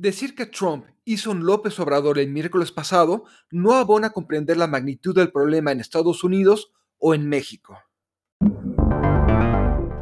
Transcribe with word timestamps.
Decir 0.00 0.34
que 0.34 0.46
Trump 0.46 0.86
hizo 1.04 1.30
un 1.30 1.44
López 1.44 1.78
Obrador 1.78 2.18
el 2.18 2.30
miércoles 2.30 2.72
pasado 2.72 3.24
no 3.50 3.74
abona 3.74 4.06
a 4.06 4.10
comprender 4.12 4.56
la 4.56 4.66
magnitud 4.66 5.14
del 5.14 5.30
problema 5.30 5.72
en 5.72 5.80
Estados 5.80 6.24
Unidos 6.24 6.72
o 6.96 7.12
en 7.12 7.28
México. 7.28 7.76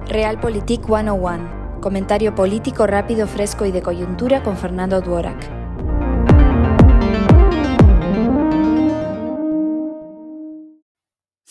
Realpolitik 0.06 0.86
101. 0.86 1.80
Comentario 1.80 2.32
político 2.32 2.86
rápido, 2.86 3.26
fresco 3.26 3.66
y 3.66 3.72
de 3.72 3.82
coyuntura 3.82 4.44
con 4.44 4.56
Fernando 4.56 5.00
Duorak. 5.00 5.57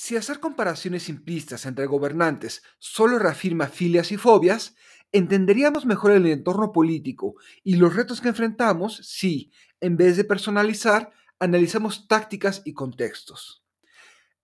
Si 0.07 0.15
hacer 0.15 0.39
comparaciones 0.39 1.03
simplistas 1.03 1.65
entre 1.65 1.85
gobernantes 1.85 2.63
solo 2.79 3.19
reafirma 3.19 3.67
filias 3.67 4.13
y 4.13 4.15
fobias, 4.15 4.73
entenderíamos 5.11 5.85
mejor 5.85 6.11
el 6.13 6.25
entorno 6.27 6.71
político 6.71 7.35
y 7.61 7.75
los 7.75 7.93
retos 7.93 8.21
que 8.21 8.29
enfrentamos 8.29 8.95
si, 9.03 9.51
en 9.81 9.97
vez 9.97 10.15
de 10.15 10.23
personalizar, 10.23 11.11
analizamos 11.39 12.07
tácticas 12.07 12.61
y 12.63 12.71
contextos. 12.71 13.65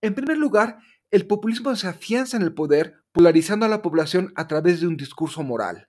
En 0.01 0.13
primer 0.15 0.37
lugar, 0.37 0.79
el 1.11 1.27
populismo 1.27 1.73
se 1.77 1.87
afianza 1.87 2.35
en 2.35 2.43
el 2.43 2.53
poder 2.53 2.95
polarizando 3.13 3.65
a 3.65 3.69
la 3.69 3.81
población 3.81 4.33
a 4.35 4.49
través 4.49 4.81
de 4.81 4.87
un 4.87 4.97
discurso 4.97 5.43
moral. 5.43 5.87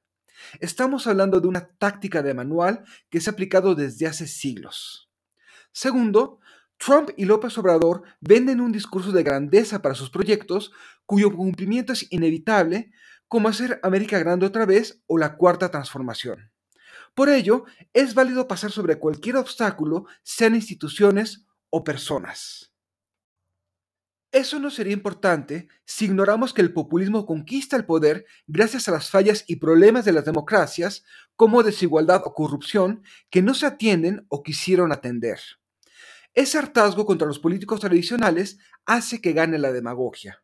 Estamos 0.60 1.08
hablando 1.08 1.40
de 1.40 1.48
una 1.48 1.66
táctica 1.66 2.22
de 2.22 2.32
manual 2.32 2.84
que 3.10 3.20
se 3.20 3.28
ha 3.28 3.32
aplicado 3.32 3.74
desde 3.74 4.06
hace 4.06 4.28
siglos. 4.28 5.10
Segundo, 5.72 6.38
Trump 6.78 7.10
y 7.16 7.24
López 7.24 7.56
Obrador 7.58 8.02
venden 8.20 8.60
un 8.60 8.72
discurso 8.72 9.12
de 9.12 9.22
grandeza 9.22 9.80
para 9.80 9.94
sus 9.94 10.10
proyectos 10.10 10.72
cuyo 11.06 11.34
cumplimiento 11.34 11.92
es 11.92 12.06
inevitable, 12.10 12.90
como 13.28 13.48
hacer 13.48 13.80
América 13.82 14.18
grande 14.18 14.46
otra 14.46 14.66
vez 14.66 15.02
o 15.06 15.18
la 15.18 15.36
cuarta 15.36 15.70
transformación. 15.70 16.50
Por 17.14 17.28
ello, 17.28 17.64
es 17.92 18.14
válido 18.14 18.48
pasar 18.48 18.72
sobre 18.72 18.98
cualquier 18.98 19.36
obstáculo, 19.36 20.06
sean 20.22 20.54
instituciones 20.54 21.46
o 21.70 21.84
personas. 21.84 22.72
Eso 24.32 24.58
no 24.58 24.68
sería 24.68 24.92
importante 24.92 25.68
si 25.84 26.06
ignoramos 26.06 26.52
que 26.52 26.60
el 26.60 26.72
populismo 26.72 27.24
conquista 27.24 27.76
el 27.76 27.86
poder 27.86 28.26
gracias 28.48 28.88
a 28.88 28.90
las 28.90 29.08
fallas 29.08 29.44
y 29.46 29.56
problemas 29.56 30.04
de 30.04 30.12
las 30.12 30.24
democracias, 30.24 31.04
como 31.36 31.62
desigualdad 31.62 32.22
o 32.24 32.34
corrupción, 32.34 33.04
que 33.30 33.42
no 33.42 33.54
se 33.54 33.66
atienden 33.66 34.26
o 34.28 34.42
quisieron 34.42 34.90
atender. 34.90 35.38
Ese 36.34 36.58
hartazgo 36.58 37.06
contra 37.06 37.28
los 37.28 37.38
políticos 37.38 37.80
tradicionales 37.80 38.58
hace 38.84 39.20
que 39.20 39.32
gane 39.32 39.58
la 39.58 39.72
demagogia. 39.72 40.42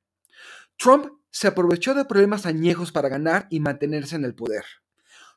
Trump 0.76 1.12
se 1.30 1.48
aprovechó 1.48 1.94
de 1.94 2.04
problemas 2.04 2.46
añejos 2.46 2.92
para 2.92 3.08
ganar 3.08 3.46
y 3.50 3.60
mantenerse 3.60 4.16
en 4.16 4.24
el 4.24 4.34
poder. 4.34 4.64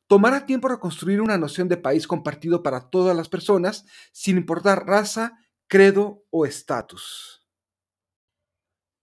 Tomará 0.07 0.45
tiempo 0.45 0.67
reconstruir 0.67 1.21
una 1.21 1.37
noción 1.37 1.67
de 1.69 1.77
país 1.77 2.07
compartido 2.07 2.61
para 2.61 2.89
todas 2.89 3.15
las 3.15 3.29
personas, 3.29 3.85
sin 4.11 4.37
importar 4.37 4.85
raza, 4.85 5.39
credo 5.67 6.23
o 6.29 6.45
estatus. 6.45 7.43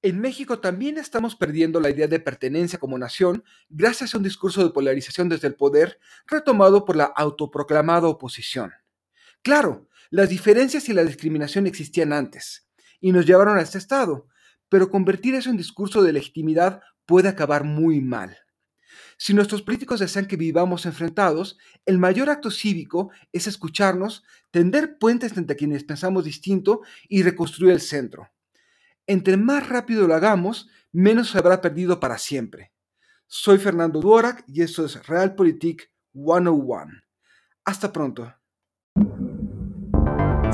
En 0.02 0.18
México 0.18 0.60
también 0.60 0.96
estamos 0.96 1.36
perdiendo 1.36 1.78
la 1.78 1.90
idea 1.90 2.06
de 2.06 2.20
pertenencia 2.20 2.78
como 2.78 2.96
nación 2.96 3.44
gracias 3.68 4.14
a 4.14 4.18
un 4.18 4.24
discurso 4.24 4.64
de 4.64 4.70
polarización 4.70 5.28
desde 5.28 5.48
el 5.48 5.56
poder 5.56 5.98
retomado 6.26 6.86
por 6.86 6.96
la 6.96 7.04
autoproclamada 7.04 8.08
oposición. 8.08 8.72
Claro, 9.42 9.89
las 10.10 10.28
diferencias 10.28 10.88
y 10.88 10.92
la 10.92 11.04
discriminación 11.04 11.68
existían 11.68 12.12
antes 12.12 12.68
y 13.00 13.12
nos 13.12 13.26
llevaron 13.26 13.56
a 13.56 13.62
este 13.62 13.78
estado, 13.78 14.26
pero 14.68 14.90
convertir 14.90 15.36
eso 15.36 15.50
en 15.50 15.56
discurso 15.56 16.02
de 16.02 16.12
legitimidad 16.12 16.80
puede 17.06 17.28
acabar 17.28 17.62
muy 17.62 18.00
mal. 18.00 18.36
Si 19.18 19.34
nuestros 19.34 19.62
políticos 19.62 20.00
desean 20.00 20.26
que 20.26 20.36
vivamos 20.36 20.84
enfrentados, 20.84 21.58
el 21.86 21.98
mayor 21.98 22.28
acto 22.28 22.50
cívico 22.50 23.10
es 23.32 23.46
escucharnos, 23.46 24.24
tender 24.50 24.98
puentes 24.98 25.36
entre 25.36 25.56
quienes 25.56 25.84
pensamos 25.84 26.24
distinto 26.24 26.80
y 27.08 27.22
reconstruir 27.22 27.72
el 27.72 27.80
centro. 27.80 28.30
Entre 29.06 29.36
más 29.36 29.68
rápido 29.68 30.08
lo 30.08 30.14
hagamos, 30.14 30.68
menos 30.90 31.30
se 31.30 31.38
habrá 31.38 31.60
perdido 31.60 32.00
para 32.00 32.18
siempre. 32.18 32.72
Soy 33.26 33.58
Fernando 33.58 34.00
Duorak 34.00 34.42
y 34.48 34.62
esto 34.62 34.84
es 34.84 35.06
Realpolitik 35.06 35.92
101. 36.12 37.00
Hasta 37.64 37.92
pronto. 37.92 38.39